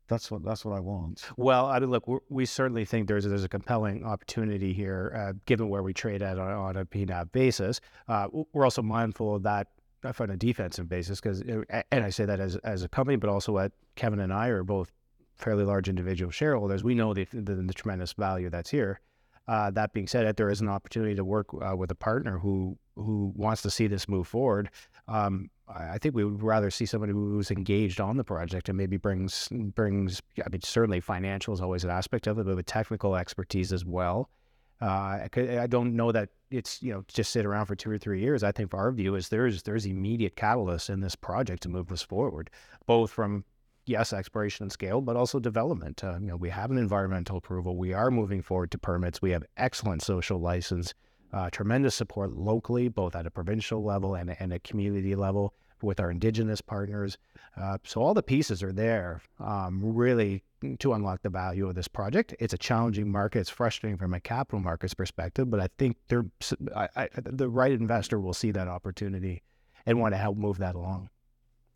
That's 0.06 0.30
what 0.30 0.44
that's 0.44 0.64
what 0.64 0.76
I 0.76 0.80
want. 0.80 1.24
Well, 1.36 1.66
I 1.66 1.78
mean, 1.78 1.90
look, 1.90 2.04
we 2.28 2.44
certainly 2.44 2.84
think 2.84 3.08
there's 3.08 3.24
there's 3.24 3.44
a 3.44 3.48
compelling 3.48 4.04
opportunity 4.04 4.74
here, 4.74 5.12
uh, 5.16 5.32
given 5.46 5.68
where 5.70 5.82
we 5.82 5.94
trade 5.94 6.22
at 6.22 6.38
on, 6.38 6.50
on 6.50 6.76
a 6.76 6.84
P/NAV 6.84 7.32
basis. 7.32 7.80
Uh, 8.06 8.28
we're 8.52 8.64
also 8.64 8.82
mindful 8.82 9.36
of 9.36 9.42
that 9.44 9.68
uh, 10.04 10.12
on 10.18 10.30
a 10.30 10.36
defensive 10.36 10.88
basis, 10.88 11.20
because, 11.20 11.40
and 11.40 12.04
I 12.04 12.10
say 12.10 12.26
that 12.26 12.38
as 12.38 12.56
as 12.56 12.82
a 12.82 12.88
company, 12.88 13.16
but 13.16 13.30
also 13.30 13.56
at 13.58 13.72
Kevin 13.96 14.20
and 14.20 14.32
I 14.32 14.48
are 14.48 14.62
both 14.62 14.92
fairly 15.36 15.64
large 15.64 15.88
individual 15.88 16.30
shareholders. 16.30 16.84
We 16.84 16.94
know 16.94 17.14
the 17.14 17.26
the, 17.32 17.54
the 17.54 17.72
tremendous 17.72 18.12
value 18.12 18.50
that's 18.50 18.70
here. 18.70 19.00
Uh, 19.46 19.70
that 19.70 19.92
being 19.92 20.06
said, 20.06 20.26
if 20.26 20.36
there 20.36 20.50
is 20.50 20.60
an 20.60 20.68
opportunity 20.68 21.14
to 21.14 21.24
work 21.24 21.46
uh, 21.54 21.76
with 21.76 21.90
a 21.90 21.94
partner 21.94 22.38
who 22.38 22.78
who 22.96 23.32
wants 23.36 23.62
to 23.62 23.70
see 23.70 23.86
this 23.86 24.08
move 24.08 24.26
forward, 24.28 24.70
um, 25.08 25.50
I 25.66 25.98
think 25.98 26.14
we 26.14 26.24
would 26.24 26.42
rather 26.42 26.70
see 26.70 26.84
somebody 26.84 27.12
who's 27.12 27.50
engaged 27.50 28.00
on 28.00 28.16
the 28.16 28.24
project 28.24 28.68
and 28.68 28.76
maybe 28.76 28.96
brings 28.96 29.48
brings. 29.48 30.20
I 30.44 30.48
mean, 30.50 30.60
certainly 30.62 31.00
financial 31.00 31.54
is 31.54 31.60
always 31.60 31.84
an 31.84 31.90
aspect 31.90 32.26
of 32.26 32.38
it, 32.38 32.44
but 32.44 32.56
with 32.56 32.66
technical 32.66 33.16
expertise 33.16 33.72
as 33.72 33.84
well. 33.84 34.30
Uh, 34.82 35.26
I, 35.36 35.58
I 35.60 35.66
don't 35.66 35.96
know 35.96 36.12
that 36.12 36.30
it's 36.50 36.82
you 36.82 36.92
know 36.92 37.04
just 37.08 37.32
sit 37.32 37.46
around 37.46 37.66
for 37.66 37.74
two 37.74 37.90
or 37.90 37.98
three 37.98 38.20
years. 38.20 38.42
I 38.42 38.52
think 38.52 38.74
our 38.74 38.92
view 38.92 39.14
is 39.14 39.28
there's 39.28 39.62
there's 39.62 39.86
immediate 39.86 40.36
catalyst 40.36 40.90
in 40.90 41.00
this 41.00 41.16
project 41.16 41.62
to 41.62 41.68
move 41.68 41.90
us 41.90 42.02
forward, 42.02 42.50
both 42.86 43.10
from 43.10 43.44
yes 43.86 44.12
exploration 44.12 44.64
and 44.64 44.72
scale, 44.72 45.00
but 45.00 45.16
also 45.16 45.38
development. 45.38 46.04
Uh, 46.04 46.18
you 46.20 46.26
know, 46.26 46.36
we 46.36 46.50
have 46.50 46.70
an 46.70 46.78
environmental 46.78 47.38
approval. 47.38 47.76
We 47.76 47.92
are 47.92 48.10
moving 48.10 48.42
forward 48.42 48.70
to 48.72 48.78
permits. 48.78 49.22
We 49.22 49.30
have 49.30 49.44
excellent 49.56 50.02
social 50.02 50.38
license, 50.38 50.92
uh, 51.34 51.50
tremendous 51.50 51.94
support 51.94 52.32
locally, 52.32 52.88
both 52.88 53.16
at 53.16 53.26
a 53.26 53.30
provincial 53.30 53.82
level 53.82 54.14
and, 54.14 54.36
and 54.38 54.52
a 54.52 54.58
community 54.60 55.16
level 55.16 55.52
with 55.82 55.98
our 56.00 56.10
indigenous 56.10 56.60
partners. 56.60 57.18
Uh, 57.60 57.76
so 57.84 58.00
all 58.00 58.14
the 58.14 58.22
pieces 58.22 58.62
are 58.62 58.72
there, 58.72 59.20
um, 59.40 59.80
really 59.82 60.42
to 60.78 60.92
unlock 60.94 61.22
the 61.22 61.28
value 61.28 61.68
of 61.68 61.74
this 61.74 61.88
project. 61.88 62.34
It's 62.38 62.54
a 62.54 62.58
challenging 62.58 63.10
market. 63.10 63.40
It's 63.40 63.50
frustrating 63.50 63.98
from 63.98 64.14
a 64.14 64.20
capital 64.20 64.60
markets 64.60 64.94
perspective, 64.94 65.50
but 65.50 65.60
I 65.60 65.68
think 65.76 65.96
I, 66.74 66.88
I, 66.96 67.08
the 67.16 67.48
right 67.48 67.72
investor 67.72 68.20
will 68.20 68.32
see 68.32 68.52
that 68.52 68.68
opportunity 68.68 69.42
and 69.86 70.00
want 70.00 70.14
to 70.14 70.18
help 70.18 70.36
move 70.36 70.58
that 70.58 70.74
along. 70.74 71.10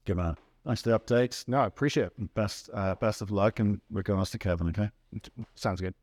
Good 0.06 0.16
man. 0.16 0.36
Thanks 0.64 0.82
for 0.82 0.90
the 0.90 0.98
updates. 0.98 1.46
No, 1.48 1.58
I 1.58 1.66
appreciate 1.66 2.06
it. 2.06 2.34
Best 2.34 2.70
uh, 2.72 2.94
best 2.94 3.22
of 3.22 3.30
luck, 3.30 3.58
and 3.58 3.80
regards 3.90 4.30
to 4.30 4.38
Kevin. 4.38 4.68
Okay. 4.68 4.90
Sounds 5.54 5.80
good. 5.80 5.94